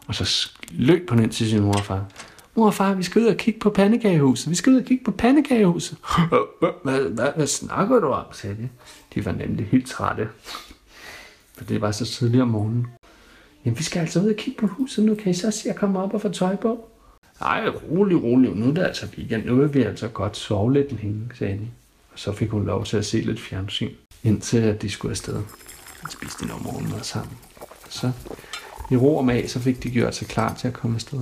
Og 0.06 0.14
så 0.14 0.50
løb 0.70 1.10
hun 1.10 1.22
ind 1.22 1.30
til 1.30 1.50
sin 1.50 1.62
mor 1.62 1.72
og 1.72 1.84
far. 1.84 2.04
Mor 2.54 2.66
og 2.66 2.74
far, 2.74 2.94
vi 2.94 3.02
skal 3.02 3.22
ud 3.22 3.26
og 3.26 3.36
kigge 3.36 3.60
på 3.60 3.70
pandekagehuset. 3.70 4.50
Vi 4.50 4.54
skal 4.54 4.72
ud 4.72 4.78
og 4.78 4.84
kigge 4.84 5.04
på 5.04 5.10
pandekagehuset. 5.10 5.98
Hvad, 6.60 7.10
hvad, 7.10 7.32
hvad 7.36 7.46
snakker 7.46 8.00
du 8.00 8.06
om, 8.06 8.24
sagde 8.32 8.56
de. 8.56 8.68
De 9.14 9.24
var 9.24 9.32
nemlig 9.32 9.66
helt 9.66 9.86
trætte. 9.86 10.28
For 11.56 11.64
det 11.64 11.80
var 11.80 11.90
så 11.90 12.04
tidligt 12.04 12.42
om 12.42 12.48
morgenen. 12.48 12.86
Jamen, 13.64 13.78
vi 13.78 13.82
skal 13.82 14.00
altså 14.00 14.20
ud 14.20 14.28
og 14.28 14.36
kigge 14.36 14.60
på 14.60 14.66
huset 14.66 15.04
nu. 15.04 15.14
Kan 15.14 15.30
I 15.30 15.34
så 15.34 15.50
se 15.50 15.70
at 15.70 15.76
komme 15.76 15.98
op 15.98 16.14
og 16.14 16.20
få 16.20 16.28
tøj 16.28 16.56
på? 16.56 16.88
Ej, 17.40 17.68
rolig, 17.68 18.22
rolig. 18.22 18.50
Nu 18.50 18.68
er 18.68 18.74
det 18.74 18.82
altså 18.82 19.06
weekend. 19.16 19.44
Nu 19.44 19.56
vil 19.56 19.74
vi 19.74 19.82
altså 19.82 20.08
godt 20.08 20.36
sove 20.36 20.72
lidt 20.72 21.02
længe, 21.02 21.30
sagde 21.34 21.58
de. 21.58 21.68
Og 22.14 22.20
så 22.20 22.32
fik 22.32 22.50
hun 22.50 22.66
lov 22.66 22.84
til 22.84 22.96
at 22.96 23.06
se 23.06 23.20
lidt 23.20 23.40
fjernsyn, 23.40 23.90
indtil 24.22 24.58
at 24.58 24.82
de 24.82 24.90
skulle 24.90 25.10
afsted. 25.10 25.42
Og 26.02 26.10
spiste 26.10 26.44
de 26.44 26.48
noget 26.48 26.64
morgenmad 26.64 27.00
sammen. 27.02 27.36
Så 27.88 28.12
i 28.90 28.96
ro 28.96 29.16
og 29.16 29.24
mag, 29.24 29.50
så 29.50 29.60
fik 29.60 29.82
de 29.82 29.90
gjort 29.90 30.14
sig 30.14 30.28
klar 30.28 30.54
til 30.54 30.68
at 30.68 30.74
komme 30.74 30.94
afsted. 30.94 31.20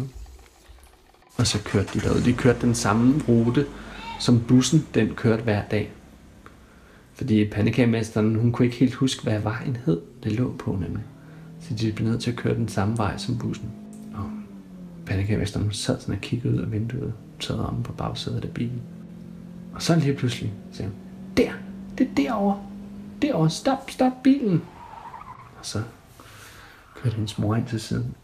Og 1.37 1.47
så 1.47 1.59
kørte 1.65 1.89
de 1.95 2.01
derud. 2.01 2.21
De 2.21 2.33
kørte 2.33 2.61
den 2.61 2.75
samme 2.75 3.23
rute, 3.29 3.67
som 4.21 4.41
bussen 4.49 4.87
den 4.95 5.15
kørte 5.15 5.43
hver 5.43 5.63
dag. 5.71 5.93
Fordi 7.15 7.49
pandekagemesteren, 7.51 8.35
hun 8.35 8.53
kunne 8.53 8.67
ikke 8.67 8.79
helt 8.79 8.95
huske, 8.95 9.23
hvad 9.23 9.39
vejen 9.39 9.77
hed, 9.85 10.01
det 10.23 10.33
lå 10.33 10.55
på 10.59 10.73
nemlig. 10.73 11.05
Så 11.61 11.75
de 11.75 11.93
blev 11.93 12.09
nødt 12.09 12.23
til 12.23 12.31
at 12.31 12.37
køre 12.37 12.55
den 12.55 12.69
samme 12.69 12.99
vej 12.99 13.19
som 13.19 13.39
bussen. 13.39 13.71
Og 14.15 14.31
pandekagemesteren 15.07 15.73
sad 15.73 16.01
sådan 16.01 16.15
og 16.15 16.21
kiggede 16.21 16.55
ud 16.55 16.61
af 16.61 16.73
vinduet, 16.73 17.15
sad 17.41 17.59
om 17.59 17.83
på 17.83 17.93
bagsædet 17.93 18.45
af 18.45 18.51
bilen. 18.51 18.83
Og 19.75 19.83
så 19.83 19.97
lige 19.97 20.15
pludselig 20.15 20.53
sagde 20.73 20.91
hun, 20.91 20.99
der, 21.37 21.53
det 21.99 22.11
er 22.11 22.15
derovre, 22.15 22.63
derovre, 23.23 23.51
stop, 23.51 23.91
stop 23.91 24.13
bilen. 24.23 24.63
Og 25.59 25.67
så 25.67 25.83
kørte 26.95 27.17
hendes 27.17 27.39
mor 27.39 27.57
ind 27.57 27.67
til 27.67 27.81
siden. 27.81 28.15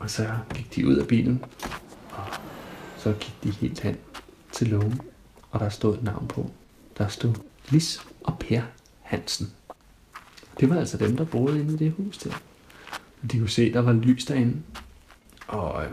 Og 0.00 0.10
så 0.10 0.28
gik 0.54 0.74
de 0.74 0.86
ud 0.86 0.96
af 0.96 1.06
bilen, 1.06 1.44
og 2.10 2.26
så 2.96 3.12
gik 3.12 3.34
de 3.42 3.50
helt 3.50 3.80
hen 3.80 3.96
til 4.52 4.68
lågen, 4.68 5.00
og 5.50 5.60
der 5.60 5.68
stod 5.68 5.94
et 5.94 6.02
navn 6.02 6.28
på. 6.28 6.50
Der 6.98 7.08
stod 7.08 7.34
Lis 7.68 8.00
og 8.24 8.38
Per 8.38 8.62
Hansen. 9.02 9.52
Det 10.60 10.70
var 10.70 10.76
altså 10.76 10.96
dem, 10.96 11.16
der 11.16 11.24
boede 11.24 11.60
inde 11.60 11.74
i 11.74 11.76
det 11.76 11.92
hus 11.92 12.18
der. 12.18 12.34
Og 13.22 13.32
de 13.32 13.38
kunne 13.38 13.48
se, 13.48 13.72
der 13.72 13.80
var 13.80 13.92
lys 13.92 14.24
derinde. 14.24 14.56
Og 15.48 15.84
øh, 15.84 15.90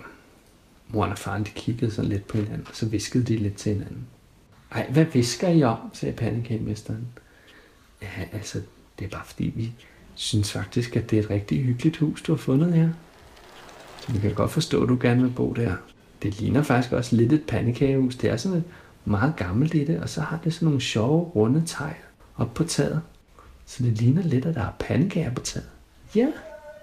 moren 0.88 1.12
og 1.12 1.18
faren, 1.18 1.44
de 1.44 1.50
kiggede 1.50 1.92
sådan 1.92 2.10
lidt 2.10 2.28
på 2.28 2.38
hinanden, 2.38 2.68
og 2.70 2.76
så 2.76 2.86
viskede 2.86 3.24
de 3.24 3.38
lidt 3.38 3.56
til 3.56 3.74
hinanden. 3.74 4.08
Ej, 4.76 4.88
hvad 4.90 5.06
visker 5.06 5.48
I 5.48 5.64
om, 5.64 5.78
sagde 5.94 6.16
pandekagemesteren. 6.16 7.08
Ja, 8.02 8.08
altså, 8.32 8.62
det 9.00 9.06
er 9.06 9.10
bare 9.10 9.26
fordi, 9.26 9.54
vi 9.56 9.72
synes 10.16 10.52
faktisk, 10.52 10.96
at 10.96 11.12
det 11.12 11.20
er 11.20 11.24
et 11.24 11.30
rigtig 11.30 11.64
hyggeligt 11.64 11.98
hus, 11.98 12.22
du 12.22 12.32
har 12.32 12.38
fundet 12.38 12.74
her. 12.74 12.90
Så 14.00 14.12
vi 14.12 14.20
kan 14.20 14.34
godt 14.34 14.52
forstå, 14.52 14.84
at 14.84 14.90
du 14.90 14.98
gerne 15.02 15.22
vil 15.22 15.32
bo 15.32 15.54
der. 15.54 15.76
Det 16.24 16.40
ligner 16.40 16.64
faktisk 16.64 16.94
også 16.94 17.16
lidt 17.16 17.34
et 17.34 17.44
pandekagehus. 17.48 18.16
Det 18.16 18.30
er 18.30 18.38
sådan 18.38 18.58
et 18.58 18.64
meget 19.06 19.36
gammelt 19.36 19.74
i 19.74 19.86
det, 19.86 20.00
og 20.00 20.10
så 20.10 20.22
har 20.22 20.40
det 20.44 20.54
sådan 20.54 20.66
nogle 20.66 20.82
sjove, 20.82 21.24
runde 21.24 21.64
tegl 21.66 21.96
op 22.38 22.54
på 22.54 22.64
taget. 22.64 23.02
Så 23.66 23.84
det 23.84 23.98
ligner 23.98 24.24
lidt, 24.24 24.46
at 24.46 24.56
der 24.56 24.62
er 24.62 24.72
pandekager 24.80 25.34
på 25.34 25.42
taget. 25.42 25.70
Ja, 26.16 26.28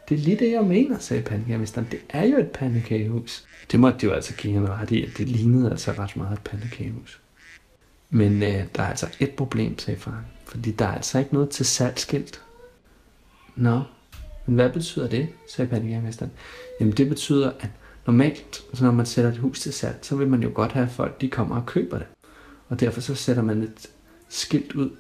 det 0.09 0.15
er 0.15 0.19
lige 0.19 0.37
det, 0.37 0.53
jeg 0.53 0.65
mener, 0.65 0.99
sagde 0.99 1.23
pandekagemesteren. 1.23 1.87
Det 1.91 2.01
er 2.09 2.25
jo 2.25 2.39
et 2.39 2.51
pandekagehus. 2.51 3.45
Det 3.73 3.81
måtte 3.81 3.99
de 3.99 4.07
jo 4.07 4.13
altså 4.13 4.35
give 4.35 4.53
hende 4.53 4.71
ret 4.71 4.91
i, 4.91 5.05
at 5.05 5.11
det 5.19 5.29
lignede 5.29 5.71
altså 5.71 5.93
ret 5.93 6.17
meget 6.17 6.33
et 6.33 6.45
pandekagehus. 6.45 7.22
Men 8.15 8.43
øh, 8.43 8.65
der 8.77 8.83
er 8.83 8.87
altså 8.87 9.09
et 9.21 9.31
problem, 9.31 9.79
sagde 9.79 10.01
faren. 10.01 10.27
Fordi 10.45 10.71
der 10.71 10.85
er 10.85 10.95
altså 10.95 11.19
ikke 11.19 11.35
noget 11.35 11.51
til 11.51 11.67
salgskilt. 11.67 12.43
Nå, 13.57 13.81
men 14.47 14.55
hvad 14.55 14.71
betyder 14.71 15.09
det, 15.09 15.29
sagde 15.49 15.71
pandekagemesteren. 15.71 16.33
Jamen 16.81 16.95
det 16.95 17.09
betyder, 17.09 17.53
at 17.61 17.69
normalt, 18.07 18.63
så 18.75 18.85
når 18.85 18.93
man 18.93 19.07
sætter 19.07 19.31
et 19.31 19.39
hus 19.39 19.61
til 19.61 19.73
salg, 19.73 19.99
så 20.03 20.17
vil 20.17 20.29
man 20.29 20.43
jo 20.43 20.51
godt 20.55 20.73
have 20.73 20.87
at 20.87 20.93
folk, 20.93 21.21
de 21.21 21.31
kommer 21.31 21.57
og 21.57 21.67
køber 21.67 21.99
det. 21.99 22.07
Og 22.69 22.81
derfor 22.81 23.01
så 23.01 23.15
sætter 23.15 23.43
man 23.43 23.63
et 23.63 23.91
skilt 24.29 24.73
ud, 24.73 24.91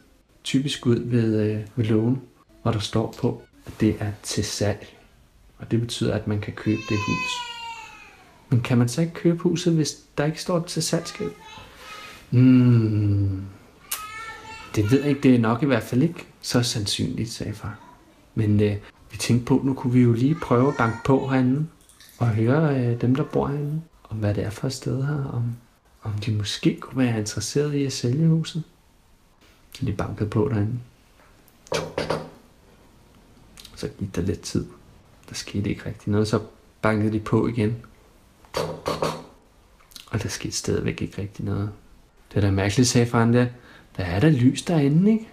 typisk 0.44 0.86
ud 0.86 0.98
ved, 0.98 1.40
øh, 1.40 1.60
ved 1.76 1.84
lågen, 1.84 2.22
hvor 2.62 2.72
der 2.72 2.78
står 2.78 3.14
på, 3.18 3.42
at 3.66 3.72
det 3.80 3.96
er 4.00 4.12
til 4.22 4.44
salg. 4.44 4.86
Og 5.58 5.70
det 5.70 5.80
betyder, 5.80 6.14
at 6.14 6.26
man 6.26 6.40
kan 6.40 6.52
købe 6.52 6.80
det 6.88 6.98
hus. 7.06 7.30
Men 8.50 8.60
kan 8.60 8.78
man 8.78 8.88
så 8.88 9.00
ikke 9.00 9.14
købe 9.14 9.38
huset, 9.38 9.74
hvis 9.74 9.96
der 10.18 10.24
ikke 10.24 10.40
står 10.40 10.60
til 10.60 10.82
salgskilt? 10.82 11.32
Hmm, 12.32 13.44
det 14.74 14.90
ved 14.90 15.00
jeg 15.00 15.08
ikke. 15.08 15.20
Det 15.20 15.34
er 15.34 15.38
nok 15.38 15.62
i 15.62 15.66
hvert 15.66 15.82
fald 15.82 16.02
ikke 16.02 16.26
så 16.40 16.62
sandsynligt, 16.62 17.30
sagde 17.30 17.54
far. 17.54 17.78
Men 18.34 18.60
øh, 18.60 18.76
vi 19.10 19.16
tænkte 19.16 19.46
på, 19.46 19.60
nu 19.64 19.74
kunne 19.74 19.92
vi 19.92 20.00
jo 20.02 20.12
lige 20.12 20.34
prøve 20.42 20.68
at 20.68 20.74
banke 20.78 20.98
på 21.04 21.28
herinde 21.28 21.66
og 22.18 22.28
høre 22.28 22.80
øh, 22.80 23.00
dem, 23.00 23.14
der 23.14 23.24
bor 23.24 23.46
herinde, 23.46 23.82
om 24.04 24.16
hvad 24.16 24.34
det 24.34 24.44
er 24.44 24.50
for 24.50 24.66
et 24.66 24.72
sted 24.72 25.04
her, 25.04 25.24
om, 25.32 25.56
om 26.02 26.12
de 26.12 26.32
måske 26.32 26.80
kunne 26.80 27.04
være 27.04 27.18
interesseret 27.18 27.74
i 27.74 27.84
at 27.84 27.92
sælge 27.92 28.28
huset. 28.28 28.62
Så 29.72 29.86
de 29.86 29.92
bankede 29.92 30.30
på 30.30 30.48
derinde. 30.52 30.78
Så 33.76 33.88
gik 33.98 34.16
der 34.16 34.22
lidt 34.22 34.40
tid. 34.40 34.66
Der 35.28 35.34
skete 35.34 35.70
ikke 35.70 35.86
rigtig 35.86 36.12
noget. 36.12 36.28
Så 36.28 36.40
bankede 36.82 37.12
de 37.12 37.20
på 37.20 37.46
igen. 37.46 37.76
Og 40.10 40.22
der 40.22 40.28
skete 40.28 40.56
stadigvæk 40.56 41.02
ikke 41.02 41.22
rigtig 41.22 41.44
noget. 41.44 41.70
Det 42.32 42.36
er 42.36 42.40
da 42.40 42.50
mærkeligt, 42.50 42.88
sagde 42.88 43.06
faren 43.06 43.32
der. 43.32 43.46
Der 43.96 44.04
er 44.04 44.20
der 44.20 44.30
lys 44.30 44.62
derinde, 44.62 45.12
ikke? 45.12 45.28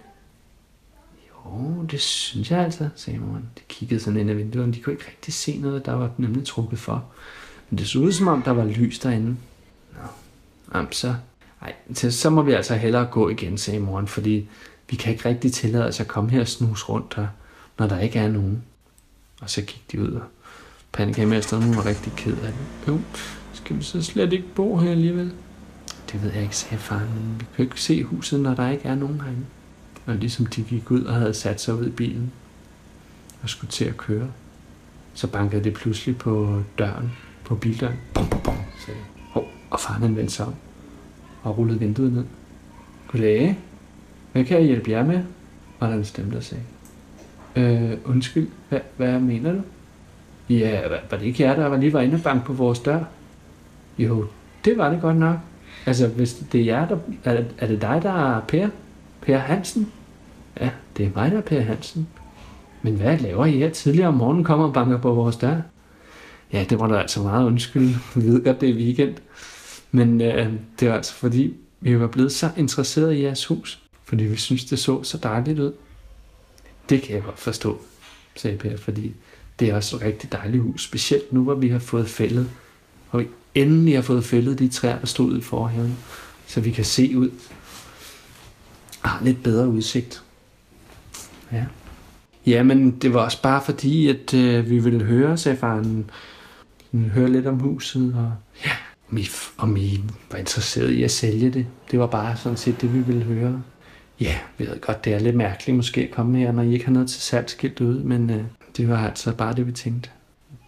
Jo, 1.28 1.82
det 1.82 2.00
synes 2.00 2.50
jeg 2.50 2.58
altså, 2.60 2.88
sagde 2.96 3.18
moren. 3.18 3.48
De 3.58 3.62
kiggede 3.68 4.00
sådan 4.00 4.20
ind 4.20 4.30
ad 4.30 4.34
vinduet, 4.34 4.74
de 4.74 4.80
kunne 4.80 4.92
ikke 4.92 5.06
rigtig 5.08 5.34
se 5.34 5.58
noget, 5.58 5.86
der 5.86 5.92
var 5.92 6.10
nemlig 6.18 6.46
trukket 6.46 6.78
for. 6.78 7.04
Men 7.70 7.78
det 7.78 7.88
så 7.88 7.98
ud 7.98 8.12
som 8.12 8.28
om, 8.28 8.42
der 8.42 8.50
var 8.50 8.64
lys 8.64 8.98
derinde. 8.98 9.36
Nå, 9.92 9.98
Jamen, 10.74 10.92
så, 10.92 11.14
ej, 11.62 11.74
så, 11.94 12.10
så 12.10 12.30
må 12.30 12.42
vi 12.42 12.52
altså 12.52 12.74
hellere 12.74 13.06
gå 13.06 13.28
igen, 13.28 13.58
sagde 13.58 13.80
moren, 13.80 14.08
fordi 14.08 14.48
vi 14.90 14.96
kan 14.96 15.12
ikke 15.12 15.28
rigtig 15.28 15.52
tillade 15.52 15.86
os 15.86 16.00
at 16.00 16.08
komme 16.08 16.30
her 16.30 16.40
og 16.40 16.48
snuse 16.48 16.86
rundt 16.86 17.14
her, 17.16 17.26
når 17.78 17.86
der 17.86 17.98
ikke 17.98 18.18
er 18.18 18.28
nogen. 18.28 18.62
Og 19.40 19.50
så 19.50 19.62
gik 19.62 19.84
de 19.92 20.00
ud, 20.00 20.12
og 20.12 20.22
pandekagemesteren, 20.92 21.62
hun 21.62 21.76
var 21.76 21.86
rigtig 21.86 22.12
ked 22.16 22.36
af 22.36 22.52
det. 22.52 22.88
Jo, 22.88 23.00
skal 23.52 23.76
vi 23.76 23.82
så 23.82 24.02
slet 24.02 24.32
ikke 24.32 24.46
bo 24.54 24.76
her 24.76 24.90
alligevel? 24.90 25.32
Det 26.12 26.22
ved 26.22 26.32
jeg 26.32 26.42
ikke, 26.42 26.56
sagde 26.56 26.76
faren, 26.76 27.08
men 27.14 27.40
vi 27.40 27.44
kan 27.44 27.64
jo 27.64 27.70
ikke 27.70 27.80
se 27.80 28.02
huset, 28.02 28.40
når 28.40 28.54
der 28.54 28.68
ikke 28.68 28.88
er 28.88 28.94
nogen 28.94 29.20
herinde. 29.20 29.44
Og 30.06 30.14
ligesom 30.14 30.46
de 30.46 30.62
gik 30.62 30.90
ud 30.90 31.04
og 31.04 31.14
havde 31.14 31.34
sat 31.34 31.60
sig 31.60 31.74
ud 31.74 31.86
i 31.86 31.90
bilen 31.90 32.32
og 33.42 33.48
skulle 33.48 33.70
til 33.70 33.84
at 33.84 33.96
køre, 33.96 34.28
så 35.14 35.26
bankede 35.26 35.64
det 35.64 35.74
pludselig 35.74 36.18
på 36.18 36.62
døren, 36.78 37.12
på 37.44 37.54
bildøren. 37.54 37.96
Bum, 38.14 38.28
bum, 38.28 38.40
bum, 38.40 38.54
sagde. 38.86 39.00
Hov, 39.30 39.48
og 39.70 39.80
faren 39.80 40.02
han 40.02 40.16
vendte 40.16 40.32
sig 40.32 40.46
om 40.46 40.54
og 41.42 41.58
rullede 41.58 41.78
vinduet 41.78 42.12
ned. 42.12 42.24
Goddag. 43.08 43.58
Hvad 44.32 44.44
kan 44.44 44.58
jeg 44.58 44.66
hjælpe 44.66 44.90
jer 44.90 45.04
med? 45.04 45.22
Var 45.80 45.88
der 45.88 45.96
en 45.96 46.04
stemme, 46.04 46.34
der 46.34 46.40
sagde. 46.40 46.64
Øh, 47.56 47.98
undskyld, 48.04 48.48
hvad, 48.68 48.80
hvad 48.96 49.20
mener 49.20 49.52
du? 49.52 49.60
Ja, 50.48 50.88
var, 50.88 51.16
det 51.16 51.26
ikke 51.26 51.42
jer, 51.42 51.56
der 51.56 51.66
var 51.66 51.76
lige 51.76 51.92
var 51.92 52.00
inde 52.00 52.14
og 52.14 52.22
banke 52.22 52.44
på 52.44 52.52
vores 52.52 52.78
dør? 52.78 53.04
Jo, 53.98 54.26
det 54.64 54.78
var 54.78 54.90
det 54.90 55.00
godt 55.00 55.16
nok. 55.16 55.36
Altså, 55.86 56.08
hvis 56.08 56.34
det 56.52 56.60
er 56.60 56.64
jer, 56.64 56.88
der... 56.88 56.96
Er, 57.24 57.36
det- 57.36 57.54
er 57.58 57.66
det 57.66 57.80
dig, 57.82 58.00
der 58.02 58.36
er 58.36 58.40
Per? 58.40 58.68
Per 59.22 59.38
Hansen? 59.38 59.92
Ja, 60.60 60.70
det 60.96 61.06
er 61.06 61.10
mig, 61.14 61.30
der 61.30 61.36
er 61.36 61.42
Per 61.42 61.60
Hansen. 61.60 62.08
Men 62.82 62.94
hvad 62.94 63.18
laver 63.18 63.46
I 63.46 63.50
her 63.58 63.70
tidligere 63.70 64.08
om 64.08 64.14
morgenen 64.14 64.44
kommer 64.44 64.66
og 64.66 64.72
banker 64.72 64.98
på 64.98 65.14
vores 65.14 65.36
dør? 65.36 65.56
Ja, 66.52 66.64
det 66.70 66.80
var 66.80 66.86
da 66.88 66.94
altså 66.98 67.22
meget 67.22 67.46
undskyld. 67.46 67.88
Vi 68.14 68.26
ved 68.26 68.44
godt, 68.44 68.60
det 68.60 68.70
er 68.70 68.74
weekend. 68.74 69.14
Men 69.92 70.20
øh, 70.20 70.52
det 70.80 70.88
var 70.88 70.94
altså 70.94 71.14
fordi, 71.14 71.54
vi 71.80 72.00
var 72.00 72.06
blevet 72.06 72.32
så 72.32 72.50
interesseret 72.56 73.14
i 73.14 73.22
jeres 73.22 73.46
hus. 73.46 73.82
Fordi 74.04 74.24
vi 74.24 74.36
synes, 74.36 74.64
det 74.64 74.78
så 74.78 75.02
så 75.02 75.18
dejligt 75.22 75.58
ud. 75.58 75.72
Det 76.88 77.02
kan 77.02 77.14
jeg 77.14 77.22
godt 77.22 77.38
forstå, 77.38 77.80
sagde 78.36 78.56
Per, 78.58 78.76
fordi 78.76 79.14
det 79.60 79.70
er 79.70 79.74
også 79.76 79.96
et 79.96 80.02
rigtig 80.02 80.32
dejligt 80.32 80.62
hus. 80.62 80.84
Specielt 80.84 81.32
nu, 81.32 81.42
hvor 81.42 81.54
vi 81.54 81.68
har 81.68 81.78
fået 81.78 82.08
fældet. 82.08 82.50
Og 83.10 83.22
endelig 83.54 83.94
har 83.94 84.02
fået 84.02 84.24
fældet 84.24 84.58
de 84.58 84.68
træer, 84.68 84.98
der 84.98 85.06
stod 85.06 85.38
i 85.38 85.40
forhaven. 85.40 85.96
Så 86.46 86.60
vi 86.60 86.70
kan 86.70 86.84
se 86.84 87.18
ud. 87.18 87.30
Og 89.02 89.08
har 89.08 89.24
lidt 89.24 89.42
bedre 89.42 89.68
udsigt. 89.68 90.22
Ja. 91.52 91.64
Jamen, 92.46 92.90
det 92.90 93.14
var 93.14 93.20
også 93.20 93.42
bare 93.42 93.62
fordi, 93.64 94.08
at 94.08 94.34
øh, 94.34 94.70
vi 94.70 94.78
ville 94.78 95.04
høre, 95.04 95.36
sagde 95.36 95.58
faren, 95.58 96.10
høre 96.92 97.30
lidt 97.32 97.46
om 97.46 97.58
huset, 97.58 98.14
og 98.14 98.32
ja, 98.66 98.70
om 99.10 99.18
I, 99.18 99.26
om 99.58 99.76
I 99.76 100.00
var 100.30 100.38
interesseret 100.38 100.90
i 100.90 101.02
at 101.02 101.10
sælge 101.10 101.50
det. 101.50 101.66
Det 101.90 101.98
var 101.98 102.06
bare 102.06 102.36
sådan 102.36 102.58
set 102.58 102.80
det, 102.80 102.94
vi 102.94 102.98
ville 102.98 103.22
høre. 103.22 103.62
Ja, 104.20 104.38
vi 104.58 104.66
ved 104.66 104.80
godt, 104.80 105.04
det 105.04 105.14
er 105.14 105.18
lidt 105.18 105.36
mærkeligt 105.36 105.76
måske 105.76 106.00
at 106.00 106.10
komme 106.10 106.38
her, 106.38 106.52
når 106.52 106.62
I 106.62 106.72
ikke 106.72 106.84
har 106.84 106.92
noget 106.92 107.10
til 107.10 107.20
salgskilt 107.20 107.80
ud, 107.80 107.98
men 107.98 108.30
øh, 108.30 108.42
det 108.76 108.88
var 108.88 109.08
altså 109.08 109.34
bare 109.34 109.54
det, 109.54 109.66
vi 109.66 109.72
tænkte. 109.72 110.10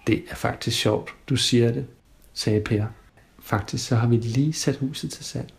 Det 0.07 0.23
er 0.31 0.35
faktisk 0.35 0.79
sjovt, 0.79 1.11
du 1.29 1.37
siger 1.37 1.73
det, 1.73 1.87
sagde 2.35 2.61
Per. 2.61 2.87
Faktisk 3.41 3.87
så 3.87 3.97
har 3.97 4.09
vi 4.09 4.17
lige 4.17 4.53
sat 4.53 4.77
huset 4.77 5.11
til 5.11 5.25
salg. 5.25 5.53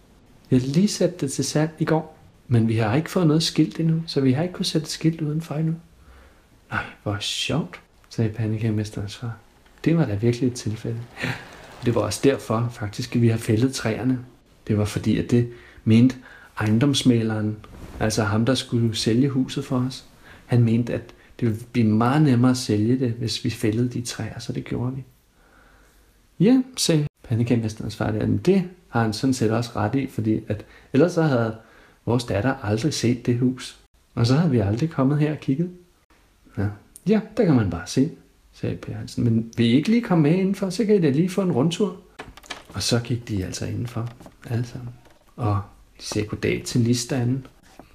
Vi 0.50 0.58
har 0.58 0.68
lige 0.68 0.88
sat 0.88 1.22
det 1.22 1.32
til 1.32 1.46
salg 1.46 1.72
i 1.80 1.86
går, 1.86 2.18
men 2.48 2.68
vi 2.68 2.78
har 2.78 2.96
ikke 2.96 3.10
fået 3.10 3.28
noget 3.28 3.44
skilt 3.44 3.80
endnu, 3.80 4.04
så 4.08 4.22
vi 4.22 4.32
har 4.32 4.44
ikke 4.44 4.54
kunnet 4.54 4.68
sætte 4.68 4.86
et 4.86 4.90
skilt 4.90 5.22
udenfor 5.22 5.56
endnu. 5.56 5.76
Nej, 6.72 6.84
hvor 7.04 7.18
sjovt, 7.20 7.82
sagde 8.10 8.30
pandekagemesterens 8.30 9.16
far. 9.16 9.38
Det 9.86 9.98
var 9.98 10.06
da 10.06 10.16
virkelig 10.16 10.48
et 10.48 10.54
tilfælde. 10.54 11.00
Ja. 11.24 11.32
Det 11.86 11.96
var 11.96 12.02
også 12.02 12.20
derfor, 12.24 12.70
faktisk, 12.72 13.16
at 13.16 13.22
vi 13.22 13.28
har 13.28 13.38
fældet 13.38 13.74
træerne. 13.74 14.20
Det 14.68 14.78
var 14.78 14.86
fordi, 14.86 15.18
at 15.18 15.32
det 15.32 15.50
mente 15.84 16.16
ejendomsmæleren, 16.60 17.58
altså 18.00 18.24
ham, 18.24 18.46
der 18.46 18.56
skulle 18.56 18.96
sælge 18.96 19.30
huset 19.30 19.66
for 19.66 19.78
os. 19.78 20.06
Han 20.46 20.64
mente, 20.64 20.94
at 20.94 21.14
det 21.40 21.48
ville 21.48 21.64
blive 21.72 21.88
meget 21.88 22.22
nemmere 22.22 22.52
at 22.52 22.58
sælge 22.58 23.00
det, 23.00 23.12
hvis 23.12 23.46
vi 23.46 23.50
fældede 23.50 23.90
de 23.90 24.02
træer, 24.02 24.40
så 24.40 24.54
det 24.54 24.66
gjorde 24.66 24.96
vi. 24.96 25.04
Ja, 26.40 26.62
se, 26.78 27.08
pandekagemesterens 27.24 27.96
far, 27.96 28.12
der. 28.12 28.26
"Men 28.28 28.38
det 28.38 28.64
har 28.90 29.02
han 29.02 29.14
sådan 29.14 29.34
set 29.34 29.52
også 29.52 29.72
ret 29.76 29.96
i, 29.96 30.08
fordi 30.08 30.42
at 30.48 30.66
ellers 30.94 31.12
så 31.12 31.22
havde 31.22 31.56
vores 32.06 32.24
datter 32.24 32.56
aldrig 32.64 32.94
set 32.94 33.26
det 33.26 33.40
hus. 33.40 33.80
Og 34.16 34.28
så 34.28 34.36
havde 34.36 34.52
vi 34.52 34.60
aldrig 34.60 34.90
kommet 34.90 35.20
her 35.20 35.32
og 35.32 35.40
kigget. 35.40 35.70
Ja, 36.58 36.68
ja 37.08 37.22
der 37.38 37.46
kan 37.46 37.56
man 37.56 37.70
bare 37.70 37.88
se, 37.88 38.12
sagde 38.54 38.76
Per 38.76 38.94
Hansen. 38.94 39.24
Men 39.24 39.52
vil 39.58 39.66
I 39.66 39.72
ikke 39.72 39.90
lige 39.90 40.02
komme 40.02 40.22
med 40.22 40.32
indenfor, 40.32 40.70
så 40.70 40.86
kan 40.86 40.96
I 40.96 41.02
da 41.02 41.10
lige 41.10 41.30
få 41.30 41.42
en 41.42 41.52
rundtur. 41.52 41.98
Og 42.74 42.84
så 42.84 43.00
gik 43.00 43.28
de 43.30 43.46
altså 43.46 43.66
indenfor, 43.66 44.10
alle 44.50 44.66
sammen. 44.66 44.90
Og 45.36 45.62
de 46.00 46.04
sagde 46.06 46.28
goddag 46.28 46.62
til 46.66 46.82
Lis 46.82 47.06
derinde. 47.06 47.42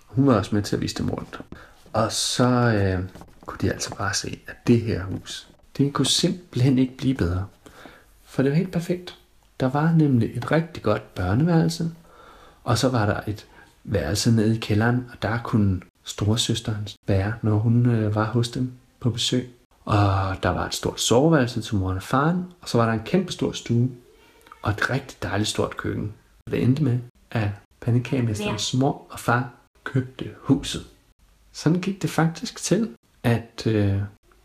Hun 0.07 0.27
var 0.27 0.35
også 0.35 0.55
med 0.55 0.63
til 0.63 0.77
at 0.77 0.83
vise 0.83 0.95
dem 0.95 1.11
rundt. 1.11 1.41
Og 1.93 2.13
så 2.13 2.45
øh, 2.45 3.05
kunne 3.47 3.59
de 3.63 3.73
altså 3.73 3.95
bare 3.95 4.15
se, 4.15 4.39
at 4.47 4.55
det 4.67 4.81
her 4.81 5.05
hus, 5.05 5.49
det 5.79 5.93
kunne 5.93 6.07
simpelthen 6.07 6.79
ikke 6.79 6.97
blive 6.97 7.15
bedre. 7.15 7.47
For 8.39 8.43
det 8.43 8.53
var 8.53 8.57
helt 8.57 8.73
perfekt. 8.73 9.19
Der 9.61 9.67
var 9.69 9.93
nemlig 9.93 10.37
et 10.37 10.51
rigtig 10.51 10.83
godt 10.83 11.15
børneværelse, 11.15 11.91
og 12.65 12.79
så 12.79 12.89
var 12.89 13.07
der 13.07 13.21
et 13.27 13.47
værelse 13.85 14.33
nede 14.33 14.57
i 14.57 14.59
kælderen, 14.59 15.07
og 15.13 15.23
der 15.23 15.39
kunne 15.45 15.81
storesøsteren 16.05 16.89
være, 17.07 17.35
når 17.43 17.57
hun 17.57 17.87
øh, 17.87 18.15
var 18.15 18.25
hos 18.25 18.49
dem 18.49 18.73
på 19.01 19.11
besøg. 19.11 19.51
Og 19.85 20.37
der 20.43 20.49
var 20.49 20.67
et 20.67 20.75
stort 20.75 21.01
soveværelse 21.01 21.61
til 21.61 21.77
moren 21.77 21.97
og 21.97 22.03
faren, 22.03 22.45
og 22.61 22.69
så 22.69 22.79
var 22.79 22.87
der 22.87 22.93
en 22.93 23.05
kæmpe 23.05 23.33
stor 23.33 23.53
stue, 23.53 23.91
og 24.63 24.71
et 24.71 24.91
rigtig 24.91 25.23
dejligt 25.23 25.49
stort 25.49 25.77
køkken. 25.77 26.13
Det 26.51 26.63
endte 26.63 26.83
med, 26.83 26.99
at 27.31 27.51
pandekagemesterens 27.81 28.75
mor 28.75 29.07
og 29.11 29.19
far 29.19 29.51
købte 29.85 30.31
huset. 30.41 30.87
Sådan 31.53 31.81
gik 31.81 32.03
det 32.03 32.11
faktisk 32.11 32.63
til, 32.63 32.91
at 33.23 33.67
øh, 33.67 34.03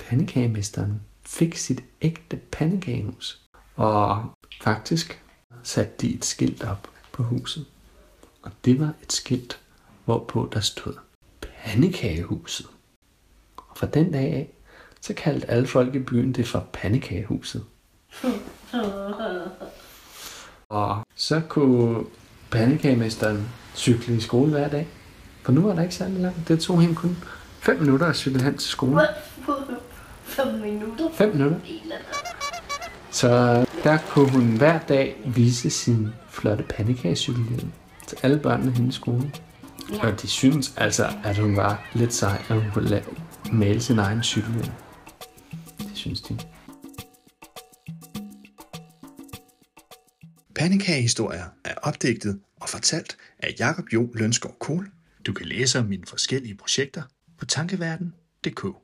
pandekagemesteren 0.09 1.01
fik 1.25 1.57
sit 1.57 1.83
ægte 2.01 2.37
pandekagehus. 2.51 3.42
Og 3.75 4.25
faktisk 4.61 5.23
satte 5.63 5.93
de 6.01 6.15
et 6.15 6.25
skilt 6.25 6.63
op 6.63 6.89
på 7.11 7.23
huset. 7.23 7.65
Og 8.41 8.51
det 8.65 8.79
var 8.79 8.93
et 9.03 9.13
skilt, 9.13 9.59
hvorpå 10.05 10.49
der 10.53 10.59
stod 10.59 10.93
Pandekagehuset. 11.41 12.67
Og 13.57 13.77
fra 13.77 13.87
den 13.87 14.11
dag 14.11 14.33
af, 14.33 14.49
så 15.01 15.13
kaldte 15.13 15.49
alle 15.49 15.67
folk 15.67 15.95
i 15.95 15.99
byen 15.99 16.33
det 16.33 16.47
for 16.47 16.67
Pandekagehuset. 16.73 17.65
Og 20.69 21.05
så 21.15 21.41
kunne 21.49 22.05
pandekagemesteren 22.51 23.49
cykle 23.75 24.15
i 24.15 24.19
skole 24.19 24.51
hver 24.51 24.69
dag. 24.69 24.87
For 25.43 25.51
nu 25.51 25.61
var 25.61 25.75
der 25.75 25.81
ikke 25.81 25.95
særlig 25.95 26.19
langt. 26.19 26.47
Det 26.47 26.59
tog 26.59 26.81
hende 26.81 26.95
kun 26.95 27.17
5 27.59 27.79
minutter 27.79 28.05
at 28.05 28.15
cykle 28.15 28.43
hen 28.43 28.57
til 28.57 28.69
skole. 28.69 29.01
Fem 30.23 30.47
minutter. 30.47 31.09
5 31.13 31.31
minutter. 31.31 31.59
Så 33.23 33.65
der 33.83 33.97
kunne 34.07 34.31
hun 34.31 34.57
hver 34.57 34.79
dag 34.79 35.15
vise 35.25 35.69
sin 35.69 36.07
flotte 36.29 36.63
pandekagecykelhjelm 36.69 37.71
til 38.07 38.17
alle 38.23 38.39
børnene 38.39 38.71
i 38.71 38.75
hendes 38.75 38.95
skole. 38.95 39.31
Ja. 39.91 40.07
Og 40.07 40.21
de 40.21 40.27
synes 40.27 40.73
altså, 40.77 41.09
at 41.23 41.37
hun 41.37 41.57
var 41.57 41.89
lidt 41.93 42.13
sej, 42.13 42.41
at 42.49 42.61
hun 42.61 42.71
kunne 42.73 42.89
lave, 42.89 43.05
male 43.53 43.81
sin 43.81 43.99
egen 43.99 44.23
cykelhjelm. 44.23 44.71
Det 45.79 45.91
synes 45.93 46.21
de. 46.21 46.39
Pandekagehistorier 50.55 51.45
er 51.65 51.75
opdigtet 51.81 52.39
og 52.61 52.69
fortalt 52.69 53.17
af 53.39 53.55
Jakob 53.59 53.85
Jo 53.93 54.09
Lønskov 54.13 54.55
Kohl. 54.59 54.91
Du 55.25 55.33
kan 55.33 55.45
læse 55.45 55.79
om 55.79 55.85
mine 55.85 56.03
forskellige 56.07 56.55
projekter 56.55 57.01
på 57.37 57.45
tankeverden.dk. 57.45 58.82